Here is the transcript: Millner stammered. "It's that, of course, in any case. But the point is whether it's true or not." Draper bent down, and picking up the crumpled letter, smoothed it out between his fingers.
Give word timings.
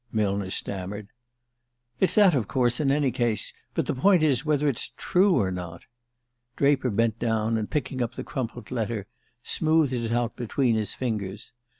Millner 0.11 0.49
stammered. 0.49 1.09
"It's 1.99 2.15
that, 2.15 2.33
of 2.33 2.47
course, 2.47 2.79
in 2.79 2.89
any 2.89 3.11
case. 3.11 3.53
But 3.75 3.85
the 3.85 3.93
point 3.93 4.23
is 4.23 4.43
whether 4.43 4.67
it's 4.67 4.91
true 4.97 5.35
or 5.39 5.51
not." 5.51 5.83
Draper 6.55 6.89
bent 6.89 7.19
down, 7.19 7.55
and 7.55 7.69
picking 7.69 8.01
up 8.01 8.13
the 8.15 8.23
crumpled 8.23 8.71
letter, 8.71 9.05
smoothed 9.43 9.93
it 9.93 10.11
out 10.11 10.35
between 10.35 10.73
his 10.73 10.95
fingers. 10.95 11.53